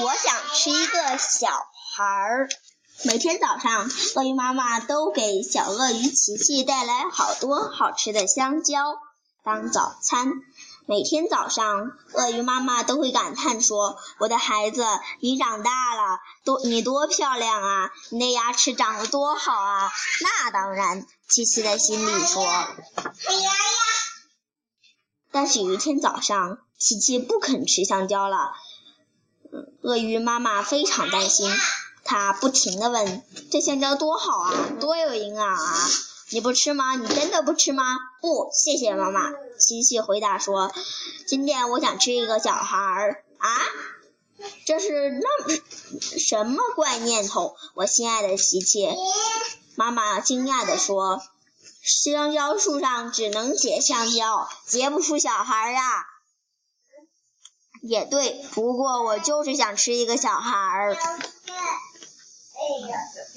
[0.00, 1.48] 我想吃一个小
[1.96, 2.48] 孩儿。
[3.04, 8.98] 每天早上，鳄鱼妈妈都给小鳄鱼琪琪带来好多好吃的香蕉
[9.44, 10.32] 当早餐。
[10.86, 14.86] 每天早上，鳄鱼妈妈都会感叹说：“我的孩子，
[15.20, 17.90] 你长大了，多你多漂亮啊！
[18.10, 19.92] 你的牙齿长得多好啊！”
[20.22, 22.44] 那当然，琪琪在心里说。
[25.30, 28.54] 但是有一天早上，琪琪不肯吃香蕉了。
[29.82, 31.50] 鳄鱼妈妈非常担心，
[32.04, 35.88] 她不停地问：“这香蕉多好啊，多有营养啊！”
[36.30, 36.94] 你不吃吗？
[36.94, 37.96] 你真的不吃吗？
[38.20, 39.30] 不，谢谢妈妈。
[39.58, 40.70] 琪琪回答说
[41.26, 43.48] ：“今天我想吃一个小孩儿啊，
[44.66, 48.88] 这是那什么怪念头？”我心爱的琪琪，
[49.74, 51.22] 妈妈惊讶地说
[51.82, 56.04] ：“香蕉树上只能结香蕉，结不出小孩儿啊。”
[57.88, 60.96] 也对，不过我就是想吃一个小孩儿。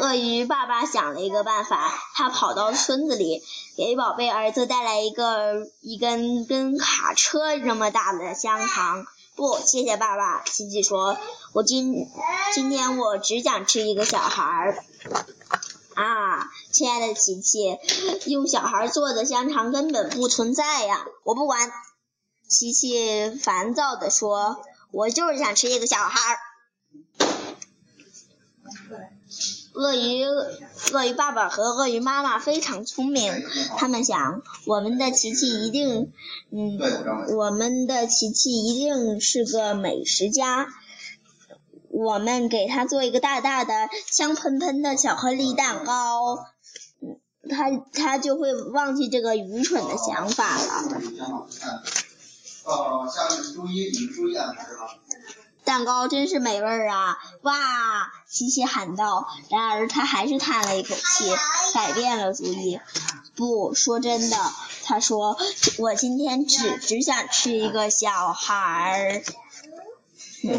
[0.00, 3.40] 鳄鱼爸爸想了一个办法，他跑到村子里，
[3.76, 9.06] 给宝贝儿子带来一个一根跟卡车这么大的香肠。
[9.36, 10.42] 不，谢谢爸爸。
[10.42, 11.16] 琪琪说
[11.54, 12.08] ：“我今
[12.52, 14.84] 今天我只想吃一个小孩儿。”
[15.94, 17.78] 啊，亲爱的琪琪，
[18.26, 21.06] 用小孩做的香肠根本不存在呀！
[21.22, 21.70] 我不管。
[22.52, 26.38] 琪琪烦躁地说：“我就是想吃一个小孩儿。”
[29.72, 30.22] 鳄鱼
[30.92, 33.32] 鳄鱼爸爸和鳄鱼妈妈非常聪明，
[33.78, 36.12] 他们想，我们的琪琪一定，
[36.50, 36.78] 嗯，
[37.34, 40.68] 我们的琪琪一定是个美食家。
[41.88, 46.44] 我们给他做一个大大的、香喷喷的巧克力蛋糕，
[47.48, 50.84] 他他就会忘记这个愚蠢的想法了。
[52.64, 54.98] 哦，下面注意，你注意安排是吧？
[55.64, 57.16] 蛋糕真是美味啊！
[57.42, 59.28] 哇，琪琪喊道。
[59.48, 61.32] 然而他还是叹了一口气，
[61.72, 62.80] 改变了主意。
[63.36, 64.36] 不说真的，
[64.84, 65.38] 他说
[65.78, 69.22] ：“我今天只只想吃一个小孩儿。”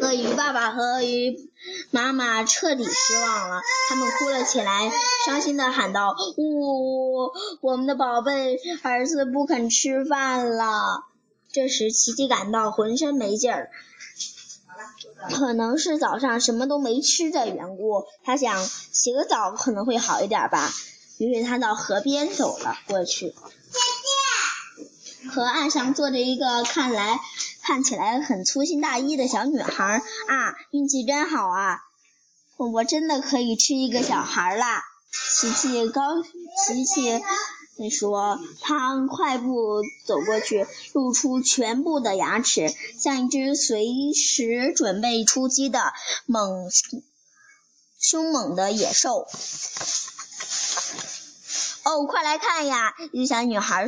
[0.00, 1.50] 鳄鱼爸爸和鳄鱼
[1.90, 4.90] 妈妈彻底失望了，他们哭了起来，
[5.26, 7.30] 伤心的喊道：“呜，
[7.60, 11.04] 我们的宝贝儿子不肯吃饭了。”
[11.50, 13.70] 这时，琪琪感到浑身没劲儿，
[15.30, 18.04] 可能是早上什么都没吃的缘故。
[18.22, 20.70] 他想洗个澡可能会好一点吧，
[21.16, 23.34] 于是他到河边走了过去。
[25.30, 27.18] 河岸上坐着一个看来
[27.68, 30.02] 看起来很粗心大意的小女孩。
[30.26, 31.80] 啊，运气真好啊！
[32.56, 34.82] 我真的可以吃一个小孩啦！
[35.38, 37.22] 琪琪高，琪琪。
[37.76, 45.92] 你说，他快步走过去，露出全部的牙齿，像一只随时准备出击的
[46.24, 46.70] 猛、
[48.00, 49.28] 凶猛的野兽。
[51.82, 52.94] 哦，快来看呀！
[53.12, 53.86] 一只小女孩，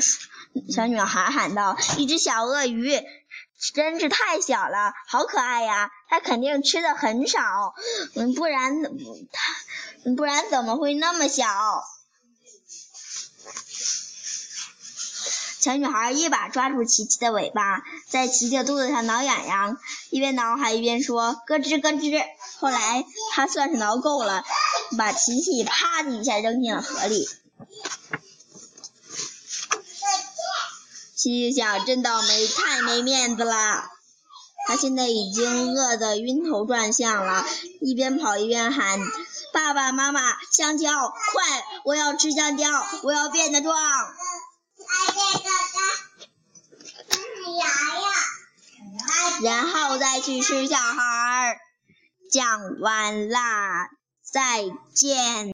[0.68, 3.00] 小女孩喊道：“一只小鳄鱼，
[3.74, 5.90] 真是太小了，好可爱呀！
[6.08, 7.74] 它肯定吃的很少，
[8.14, 8.82] 嗯，不然
[9.32, 11.46] 它，不然怎么会那么小？”
[15.60, 19.76] 小女孩一把抓住琪琪的尾巴，在琪琪的肚子上挠痒痒，
[20.08, 22.24] 一边挠还一边说咯吱咯吱。
[22.58, 24.42] 后来她算是挠够了，
[24.96, 27.28] 把琪琪啪的一下扔进了河里。
[31.20, 33.90] 心想，真倒霉，太没面子了。
[34.66, 37.44] 他现在已经饿得晕头转向了，
[37.82, 38.98] 一边跑一边喊
[39.52, 40.20] ：“爸爸妈妈，
[40.50, 41.64] 香蕉，快！
[41.84, 42.66] 我要吃香蕉，
[43.02, 43.76] 我要变得壮。”
[49.42, 51.58] 然后再去吃小孩儿，
[52.32, 53.88] 讲完啦，
[54.32, 54.64] 再
[54.94, 55.48] 见。